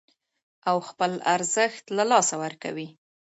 [0.69, 2.87] او خپل ارزښت له لاسه ورکوي